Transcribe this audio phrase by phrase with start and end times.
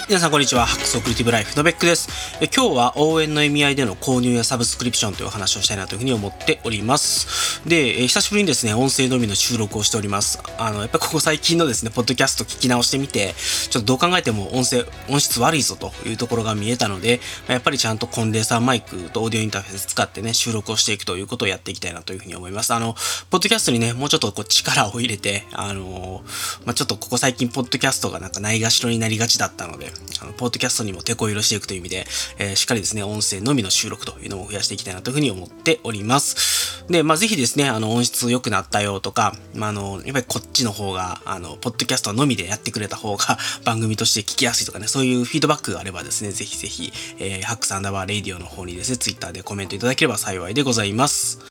[0.00, 0.64] はい、皆さんこんにちは。
[0.64, 2.08] ハックスオクリティブライフのベックです
[2.40, 2.48] え。
[2.48, 7.60] 今日は応援の意味合いでの購入やサブスクリプションというお話をしたいなというふうに思っております。
[7.68, 10.40] で、え久しぶりにですね、音声のみの収録をしております。
[10.56, 13.34] あの、やっぱここ最近のですね、ポッドキャスト聞き直してみて、
[13.68, 22.72] ちょっとどう考えても音声、音質悪いぞというところが見えたので、やっぱりちゃんとコンデンサーマイクとオーディオインターフェース使ってね、収録をしていくということをやっていきたいなというふうに思います。
[22.72, 22.94] あの、
[23.28, 26.24] ポッドキャストにね、もうちょっとこう力を入れて、あの、
[26.64, 29.89] まあ、ちょっとここ最近ポッドキャストがなんかないがしろになりがちだったので、
[30.22, 32.06] あのポッドキャストにも手こ入れしていくという意味で、
[32.38, 36.84] えー、しっかりですね、音声のみの収録というのも増やしていきたいなというふうに思っております。
[36.88, 51.49] で、まあ、ぜひですね、あの、音質良くなったよとか、まあ、あの、やっぱりこっちの方が、あの、ポッドキャストのみでやってくれた方が 番組として聞きやすいとかね、そういうフィードバックがあればですね、ぜひぜひ、えー、ハックサンダーバーレイディオの方にですね、ツイッターでコメントいただければ幸いでございます。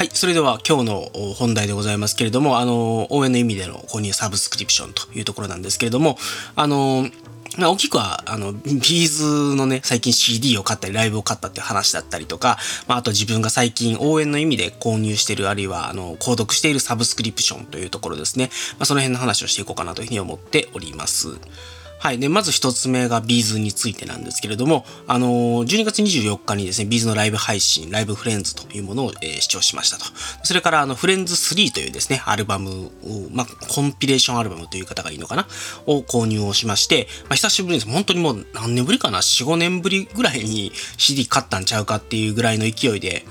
[0.00, 0.10] はい。
[0.14, 6.16] それでは今日の本題でございますけれども、あの、応援の意味での購入サブスクリプションというところなんですけれども、
[6.56, 7.04] あの、
[7.58, 12.56] まあ、大きくは、あの、 B'z のね、最近 CD を買ったり、ライブを買ったって話だったりとか、
[12.88, 18.48] まあ、あと自分が最近応援の意味で購入してる、あるいは、あの、購読しているサブスクリプションというところですね。
[18.78, 21.36] まあ、その辺の話をしていこうかなというふうに思っております。
[22.00, 22.18] はい。
[22.18, 30.06] で、まず一つ目が B'z についてなんですけれども、あのー、12月24日にですね、 B'z のライブ配信、 Live Friends というものを、えー、視聴しましたと。
[30.42, 35.46] それから、あの、フレンズ3というですね、アルバムを、まあ、コンピレーションアルバムという方がいいのかな
[35.84, 37.92] を購入をしまして、まあ、久しぶりにです。
[37.92, 43.26] 本当にもう何年ぶりかな ?4、5年ぶりぐらいに CD 買ったんちゃうかっていうぐらいの勢いで、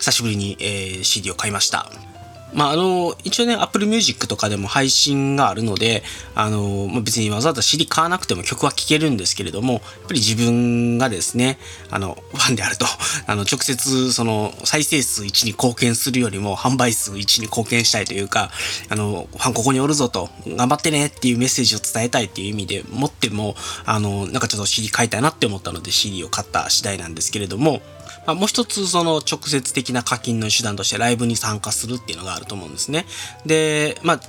[0.00, 2.09] 久しぶりに、えー、CD を買いました。
[2.52, 6.02] まあ、あの、一応ね、Apple Music とかでも配信があるので、
[6.34, 11.58] あの、ま、別にわざわざ CD 買わなくても曲は聴けるんですけれども、やっぱり自分がですね、
[11.90, 12.86] あの、ファンであると、
[13.26, 18.50] あの、直接、その、再生数1に貢献するよりも、販売数1に貢献したいというか、
[18.88, 23.54] あの、ファンここにおるぞと、頑張ってねっていうメッセージを伝えたいっていう意味で持っても、
[23.84, 27.80] あの、なんかちょっと CD 買いたいなって思ったので CD を買った次第なんですけれども、
[28.26, 33.06] まあ、もう一つその直接的な課金の手段としてライブに参加するっていうのがあると思うんですね。
[33.46, 34.20] で、まあ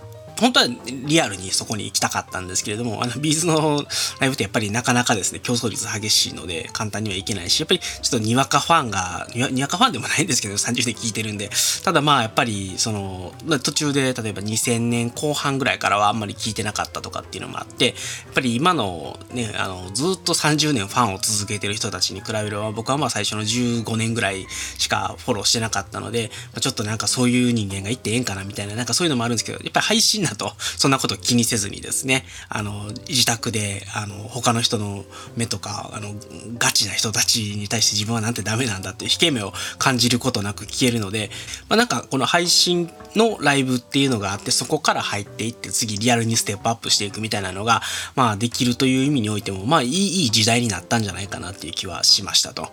[0.42, 0.68] 本当は
[1.06, 3.86] リアルにそこに行きたかったんですけれども、あの、ビーズの
[4.20, 11.50] ライブってやっぱりなかなかですね、競争率激しいので、簡単にはいけないし、やっぱりちょっとにわかファンが、にわかファンでもないんですけど、30年聞いてるんで、
[11.84, 24.48] ただまあ、やっぱり、その、途中で、例えば2000年後半ぐらいからはあんまり聞いてなかったとかっていうのもあって、やっぱり今のね、あの、ずっと30年ファンを続けてる人たちに比べれば、僕はまあ最初の15年ぐらい
[24.78, 35.04] しかフォローしてなかったので、ちょっとなんかそういう人間がいってええんかなみたいな、なんかそういうのもあるんですけど、やっぱり配信だと、そんなこと気にせずにですね、あの、自宅で、あの、他の人の
[35.36, 36.14] 目とか、あの、
[36.58, 41.30] ガチな人たちに対して自分はなんてダメなんだっていう引け目を感じることなく聞けるので、
[41.68, 47.82] まあ、なんかこの配信のライブっていうのがあって、そこから入っていって次リアルにステップアップしていくみたいなのが、
[48.16, 52.72] まあできるという意味においても、まあいい時代になったんじゃないかなっていう気はしましたと。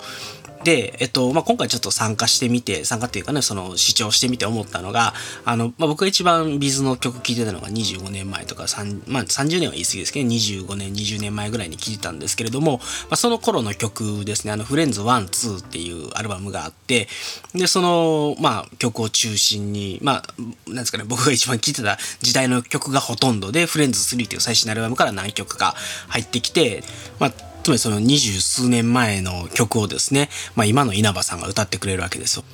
[0.65, 5.15] で、えっと、まあ、今回ちょっと参加してみて、参加っていうかね、その視聴してみて思ったのが、
[5.45, 8.67] あの、まあ、僕が一番ビズの曲聴いてたのが25年前とか、
[9.07, 17.09] まあ、30年は言い過ぎですけど、25年、20年前ぐらいに聴いてたんですけれども、まあ、その頃の曲ですね、あの、フレンズ1、2っていうアルバムがあって、
[17.55, 20.35] で、その、まあ、曲を中心に、まあ、
[20.67, 25.75] なんですかね、僕が一番聴いてた時代の曲がほとんどで、フレンズ3っていう最新のアルバムから何曲か
[26.09, 26.83] 入ってきて、
[27.21, 32.45] まあ、つまりその二十数年前の曲をですね、まあ、今の稲葉さんが歌ってくれるわけですよ。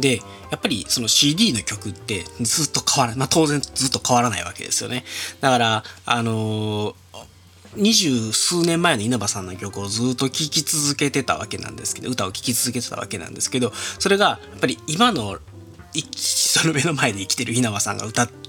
[0.00, 5.04] で、やっぱりその CD の曲ってずっと変わらない、まあ、当然ずっと変わらないわけですよね。
[5.40, 6.94] だから、あのー
[7.76, 15.38] 二十数年前の稲葉さんの曲をずっと聴き続けてたわけなんですけど歌を聴き続けてたわけなんですけどそれがやっぱり今の
[16.14, 18.43] その目の前で生きてる稲葉さんが歌ってって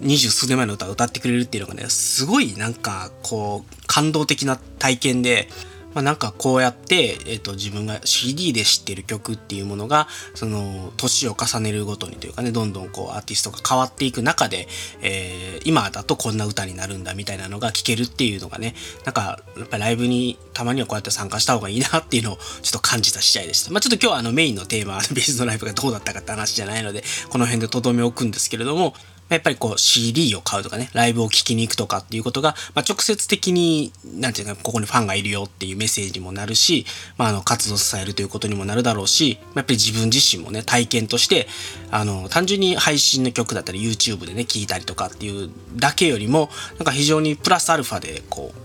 [0.00, 5.48] 二十数年前の歌を歌ってくれるっていうのがねすごいなんかこう感動的な体験で
[5.94, 14.66] まあ、なんかこうやって、えーと、自分が CD で知ってる曲っていうものがその年を重ねるごとにというかねどんどんこうアーティストが変わっていく中で、
[15.02, 23.70] えー、今だとこんな歌になるんだみたいなのが聴けるっていうのがねなんかやっぱライブにたまにはこうやって参加した方がいいなっていうのをちょっと感じた次第でした。
[23.70, 28.94] まあ、ちょっと今日はあのメインのテーマ ベースのライブがどうだったかって話じゃないのでこの辺でとどめを置くんですけれども
[29.34, 36.86] やっぱりこう CD を買うとかね、ライブを聴きに行くとかっていうことが、まあ、直接的に、なんていうか、ここにファンがいるよっていうメッセージにもなるし、
[37.18, 41.48] まあ、あの、活動されるということにもなるだろうし、やっぱり自分自身もね、体験として、
[41.90, 48.64] あの、単純に配信の曲だったり YouTube でね、聴いたりとかっていうだけよりも、なんか非常にプラスアルファで、こう、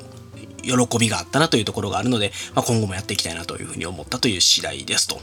[0.61, 5.19] 喜びがあったなというところがあるので、まあ、今後もやっていきたいなというふうに思ったという次第ですと。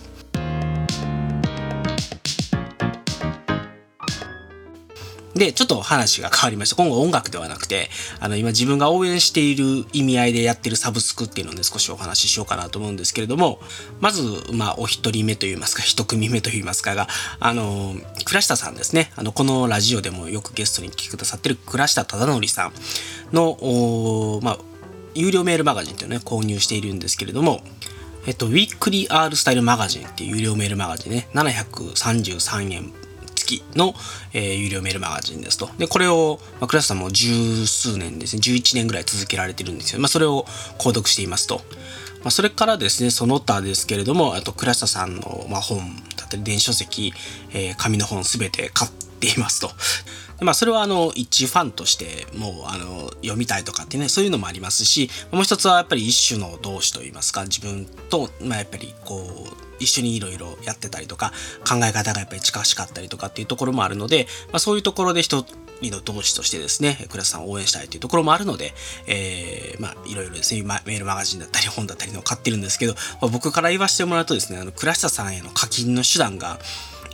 [5.36, 6.76] で、ちょっと話が変わりました。
[6.76, 7.90] 今後音楽ではなくて、
[8.20, 13.60] あの、今自分が応援している意味合いでやってるサブスクっていうのをね、少しお話ししようかなと思うんですけれども、
[14.00, 14.22] まず、
[14.54, 17.06] まあ、お一人目といいますか、一組目といいますかが、
[17.38, 17.94] あの、
[18.24, 19.12] 倉下さんですね。
[19.14, 22.72] あの、このラジオでもよくゲストに来てくださってる倉下忠則さん
[23.32, 24.58] の、まあ、
[25.14, 27.60] 有料メールマガジンっていうのをね、購入しているんですけれども、
[28.26, 32.92] えっと、ウィークリー R スタイルマガジンっていう有料メールマガジンね、733円
[33.46, 33.94] 付きの、
[34.32, 35.70] えー、有料メールマガジンですと。
[35.78, 40.00] で、これを、まあ、クラスさんも十数年ですね、11年ぐらい続けられてるんですよ。
[40.00, 40.44] まあ、それを
[40.78, 41.62] 購読していますと。
[42.22, 45.78] まあ、それからですね、その他ですけれども、あと、倉下さんの、まあ、本
[46.16, 47.14] だったり、電子書籍、
[47.52, 49.70] えー、紙の本すべて買っていますと。
[50.40, 61.32] まあ、それはあの一ファンとしてもうあの読みたいとかってねそういうのもありますしもう一つはやっぱり一種の同志といいますか自分と、まあ、やっぱりこう一緒にいろいろやってたりとか
[61.68, 65.44] 考え方がやっぱり近しかったりとかっていうところもあるので、まあ、そういうところで一
[65.80, 68.72] 人の同志としてですね倉田さんを応援したいというところもあるので、
[69.06, 76.58] えー、まあいろいろですねメールマガジンだったり本だったりのを買ってるんですけど、まあ、僕から言わせてもらうとですねあの倉下さんへの課金の手段が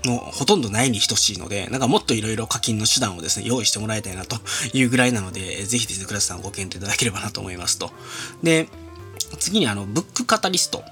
[0.06, 4.36] もうほとんどないに等しいので、なんかもっといろいろ課金の手段をですね、用意してもらいたいなと
[4.72, 7.90] いうぐらいなので、ぜひですね、倉田さんご検討いただければなと思いますと。
[8.42, 8.68] で、
[9.36, 10.84] 次にあの、ブックカタリスト。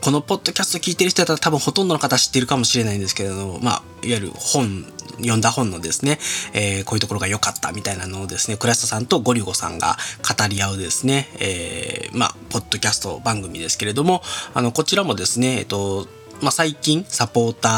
[0.00, 4.84] このポッドキャスト聞いてる人だったら多分ほとんどの方知ってるかもしれないんですけれども、まあ、いわゆる本、
[5.18, 6.18] 読んだ本のですね、
[6.52, 14.22] えー、こういうところが良かったみたいなのをですね、クラストさんとゴリゴさんが語り合うですね、えー、まあ、ポッドキャスト番組ですけれども、
[14.54, 16.08] あの、こちらもですね、えっと、
[16.40, 17.68] まあ、最近、サポータ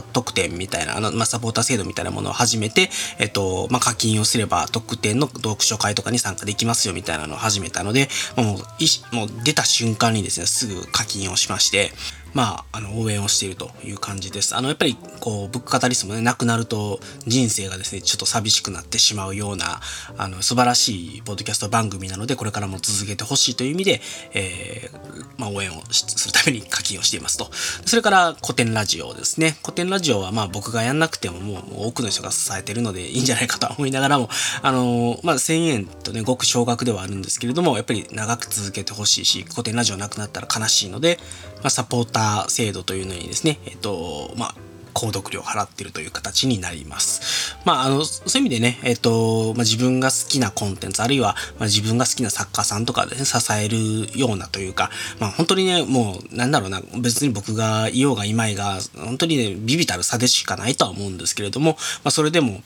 [0.00, 11.92] ー特典みたいな、あの、まあ、サポーター制度みたいなものを始めて、えっと、まあ、課金をすれば特典の読書会とかに参加できますよみたいなのを始めたので、もう、いもう出た瞬間にですね、すぐ課金をしまして、
[12.36, 14.54] まあ、あの、応援をしているという感じです。
[14.54, 19.80] あの、やっぱり、こう、ブックカタリストもね、亡くなると人生がですね、ちょっと寂しくなってしまうような、
[20.18, 24.00] あの、素晴らしいポッドキャスト番組なので、これからも続けてほしいという意味で、
[24.34, 27.48] えー、まあ、応援をするために課金をしていますと。
[27.86, 29.56] それから古典ラジオですね。
[29.62, 34.28] 古典ラジオはまあ僕がやんなくてももう多くの人が支えてるのでいいんじゃないかと思いながらも、
[34.60, 41.18] あのまあ1000円とね、ごく少額ではあるんですけれども、やっぱり長く続けてほしいし、古典ラジオなくなったら悲しいので、
[41.56, 44.54] まあ、サポーター制度というのにですね、えっと、まあ、
[44.96, 47.54] 購読料を払ってるという形になります。
[47.66, 61.72] まあ、あの、そういう意味でね、えっ、と、まあ、自分が好きなコンテンツ、あるいは、まあ、自分が好きな作家さんとかでね、支えるようなというか、まあ、本当にね、もう、なんだろうな、別に僕がいようがいまいが、本当にね、ビビたる差でしかないとは思うんですけれども、
[62.02, 62.62] まあ、それでも、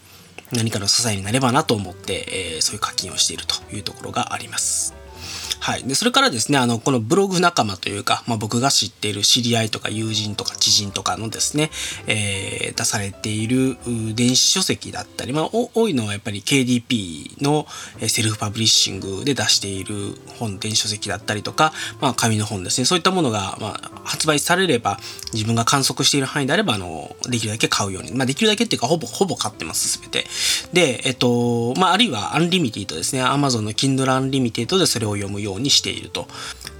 [0.52, 5.00] 何かの支えになればなと思って、えー、そういう課金をしているというところがあります。
[5.61, 5.83] はい。
[5.85, 11.71] で、それからですね、あの、このブログ仲間というか、まあ、僕が知っている知り合いとか友人とか知人とかのですね、
[12.07, 13.77] えー、出されている
[14.15, 17.67] 電子書籍だったり、まあ、多いのはやっぱり KDP の
[18.09, 22.87] セルフパブリッシングで出している本、電子書籍だったりとか、まあ、紙の本ですね。
[22.87, 24.99] そういったものが、まあ、発売されれば、
[25.35, 28.12] 自分が観測している範囲であれば、あの、できるだけ買うように。
[28.12, 30.27] まあ、できるだけっていうか、ほぼ、ほぼ買ってます、すべて。
[30.73, 33.23] で、えっと、まあ、あるいはアンリミティドですね。
[33.23, 36.29] Amazon の Kindle Unlimited でそれを読むようにしていると。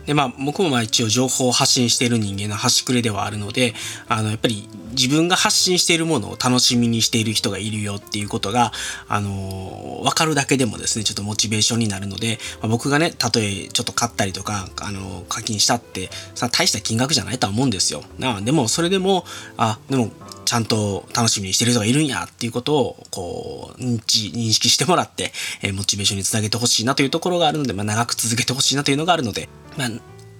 [0.06, 3.75] で、まあ、僕もまあ一応情報を発信している人間の端くれではあるので、
[4.08, 8.72] あの、やっぱり自分が発信しているものを楽しみにしている人がいるよっていうことが、
[9.08, 18.03] あの、わかるだけでもですね、ちょっとモチベーションになるので、まあ、僕がね、たとえちょっと買ったりとか、あの、課金したって、さ、大した金額じゃないとは思うんですよ。
[18.19, 19.24] なでも、それでも、
[19.56, 20.10] あ、でも、
[20.50, 25.30] ちゃんと楽しみにしてる人がいるんやっていうことを、こう、認知、認識してもらって、
[25.62, 29.88] え、モチベーションにつなげてほしいなというところがあるので、まあ、長く続けてほしいなというのがあるので、まあ、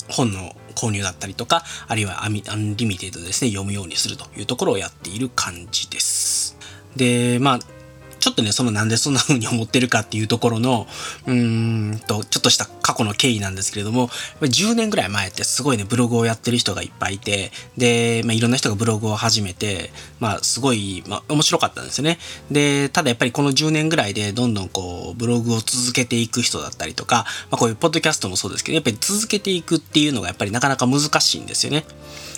[0.09, 2.35] 本の購入だったりとか、あるいはアン
[2.75, 6.57] リミテッドですね、読むようにするというところをやっている感じです。
[6.97, 7.59] で、まあ、
[8.21, 10.87] ちょっとね、そのなんでそんな風に思ってるかっていうところの、
[11.27, 14.09] うーんと、ちょっとした過去の経緯なんですけれども、
[14.41, 22.19] 10年ぐらい前ってすごいね、ブログをやってる人がいっぱいいて、で、まあ、いろんな人がブログを始めて、まあ、すごい、まあ、面白かったんですよね。
[22.51, 31.85] で、ただやっぱりこの10年ぐらいで、どんどんこう、ブログを続けていく人だったりとか、まあ、こういうポッドキャストもそうですけど、やっぱり続けていくっていうのがやっぱりなかなか難しいんですよね。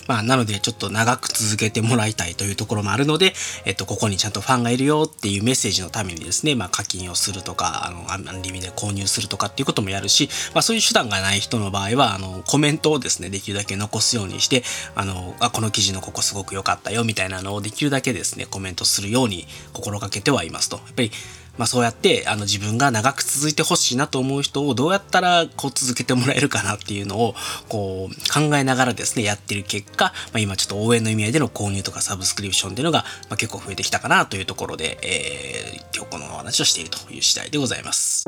[0.07, 3.33] まあ、なのでちょっと長く続けてもらいたいというところもあるので、
[3.65, 14.63] えっと、ここにちゃんとファンがいるよっていうメッセージのためにですね、まあ、課金をするとか、あの、アンリミで購入するとかっていうこともやるし、まあ、そういう手段がない人の場合は、あの、コメントをですね、できるだけ残すようにして、
[14.95, 20.77] あの、あ、この記事のここすごく良かったよ、みたいなのをできるだけですね、コメントするように心がけてはいますと。
[20.77, 21.11] やっぱり、
[21.57, 27.35] まあ、そうやってあの自分が長く続いてほしいなと思う人をどうやったらこう続けてもらえるかなっていうのを
[27.69, 38.25] こう考えながらですねやってる結果、まあ、今ちょっと応援の意味合いでの購入とかサブスクリプションっていうのが、まあ、結構増えてきたかなというところで、えー、今日このお話をしているという次第でございます。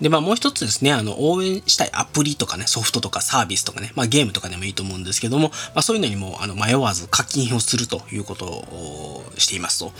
[0.00, 9.92] で、まあもう一つですね、あの、応援したいアプリとかね、ソフトとかサービスとかね、まあゲームとかでもいいと思うんですけども、まあそういうのにもあの迷わず課金をするということをしていますと。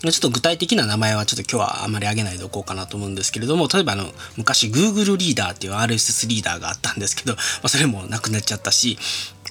[0.00, 4.04] ちょっと具体的な名前はちょっと今日はあまり上げないでおこうかなと思うんですけれども、例えばあの、
[4.36, 8.98] 昔 Google リーダーっていう RSS リーダーがあったんですけど、まあそれもなくなっちゃったし、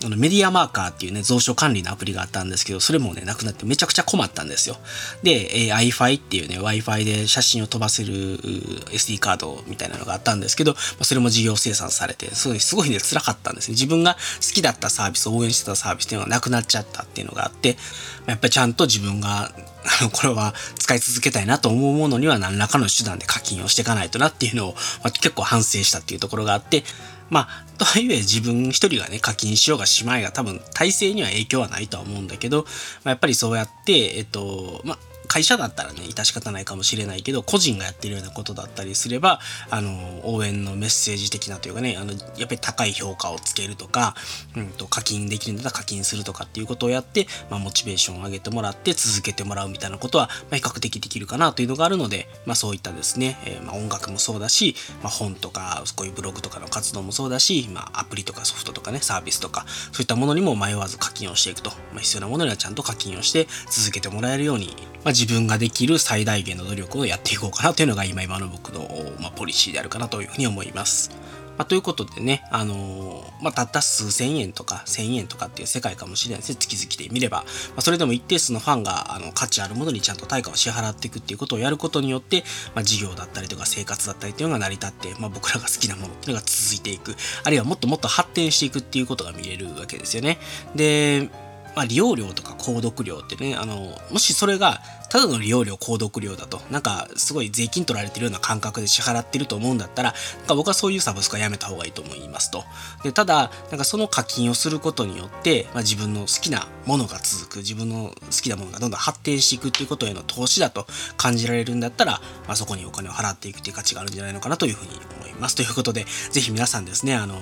[0.06, 4.78] あのメディアマーカーっていうね、蔵書管理のアプリがあったんですけど、それもね、なくなってめちゃくちゃ困ったんですよ。
[5.24, 13.74] で、えー、iFi っていうね、Wi-Fi で写真を飛ばせる SD カードみたいなのがあったんですけど、まあ、それも事業生産されて、すごい、すごいね、辛かったんですね。
[13.74, 17.78] 自分が好きだったサービス、応援してたサービスっていうのがなくなっちゃったっていうのがあって、
[18.26, 19.52] やっぱりちゃんと自分が
[19.86, 26.84] あの、これは使い続けたいなと思うものには何らかの手段で課金をしていかないとなっていうのを、まあ、結構反省したっていうところがあって、
[27.30, 32.66] まあ、とはいえ自分一人がね、課金しようがしまいが多分体制には影響はないとは思うんだけど、ま
[33.06, 44.16] あ、やっぱりそうやって、えっと、まあ、会社だったらね、致し方ないかもしれないけど、個人がやってるようなことだったりすれば、あの、応援のメッセージ的なというかね、あの、やっぱり高い評価をつけるとか、
[44.58, 68.88] うんと、課金できるんだったら課金するとかっていうことをやって、まあ、モチベーションを上げてもらって続けてもらうみたいなことは、まあ、比較的できるかなというのがあるので、まあ、そういったですね、えー、まあ、音楽もそうだし、まあ、本とか、こういうブログとかの活動もそうだし、まあ、アプリとかソフトとかね、サービスとか、そういったものにも迷わず課金をしていくと、まあ、必要なものにはちゃんと課金をして続けてもらえるように、まあ、自分ができる最大限の努力をやっていこうかなというのが今今の僕の、
[69.20, 71.12] まあ、ポリシーであるかなというふうに思います。
[71.58, 77.40] まあ、ということでね、あのー、まあ、たった数千円とか千円とかっていう世界かもしれないですね、月々で見れば。
[77.40, 77.46] ま
[77.80, 90.40] あ、それでも一定数のファンがあの価値あるものにちゃんと対価を支払っていくっていうことをやることによって、まあ、事業だったりとか生活だったりっていうのが成り立って、まあ、僕らが好きなものっていうのが続いていく、あるいはもっともっと発展していくっていうことが見れるわけですよね。
[90.76, 91.30] で、
[91.76, 102.64] まあ、利用料とか購読料ってね、あの、もしそれがただの利用料、購読料だと、なんかすごい税金取られてるような感覚で支払ってると思うんだったら、なんか僕はそういうサブスクはやめた方がいいと思いますと。
[103.04, 110.86] でただ、なんかその課金をすることによって、まあ、自分の好きなものが続く、自分の好きなものがどんどん発展していくっていうことへの投資だと
[111.18, 115.56] 感じられるんだったら、まあ、そこにお金を払っていくっていう価値があるんじゃないのかなというふうに思います。
[115.56, 117.40] ということで、ぜひ皆さんですね、あの、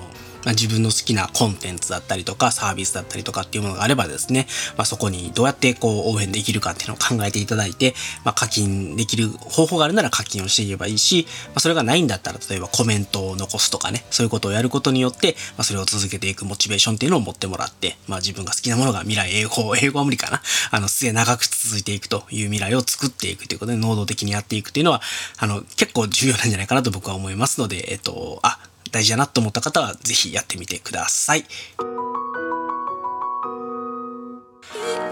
[0.48, 20.42] まあ、自分の好きなコンテンツだったりとかサービスだったりとかっていうものがあればですね、まあ、そこにどうやってこう応援できるかっていうのを考えていただいて、まあ、課金できる方法があるなら課金をしていけばいいし、まあ、それがないんだったら例えばコメントを残すとかね、そういうことをやることによって、まあ、それを続けていくモチベーションっていうのを持ってもらって、まあ、自分が好きなものが未来英語、英語は無理かな。
[20.72, 25.02] あの、末長く続いていくという未来を作っていくということで、能動的にやっていくっていうのは、
[25.40, 28.60] あの、結構重要なんじゃないかなと僕は思いますので、えっと、あ、
[28.90, 31.46] 大事だなと思った方は是非やってみてください。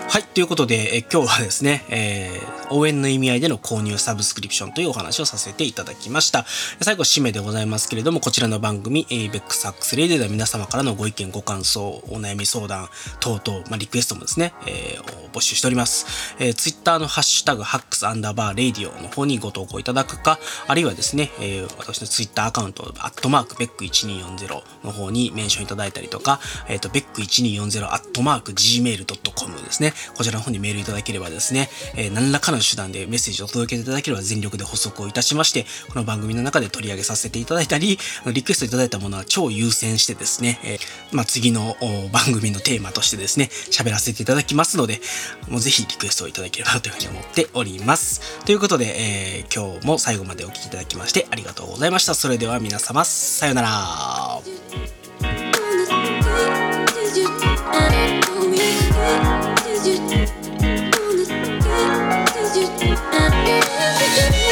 [0.07, 0.23] はい。
[0.23, 6.45] ということで、え今日はですね、えー、応援の意味合いでの購入サブスクリプションというお話をさせていただきました。
[6.79, 12.87] 最後、締めでございますけれども、こちらの番組、えー、ベックサックスレイデーでは皆様からのご意見、ご感想、お悩み相談
[13.19, 16.35] 等々、まあ、リクエストもですね、えー、募集しております。
[16.39, 29.93] えー、ツイッターのハッシュタグ、ハックスアンダーバーレイディオの方にご投稿いただくか、あるいはですね、えー、私のツイッターアカウント、アットマークベック1240の方にメンションいただいたりとか、えっ、ー、と、ベック1240アットマーク gmail.com ですね。
[30.13, 37.97] こちらの方にメールいただければですね、えー、何らかの手段でメッセージを届けていただければ全力で補足をいたしまして、この番組の中で取り上げさせていただいたり、
[38.31, 40.79] リクエストいただいたものは超優先してですね、えー、
[41.11, 41.75] まあ、次の
[42.11, 45.01] 番組のテーマとしてですね、喋らせていただきますので、
[45.49, 48.21] もうぜひリクエストをいただければというふうに思っております。
[48.45, 52.15] ということで、えー、今日も最後までお聴きいただきましてありがとうございました。
[52.15, 54.41] それでは皆様、さようなら。
[64.15, 64.44] Yeah.